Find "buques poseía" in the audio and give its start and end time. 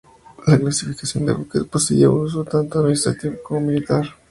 1.43-2.09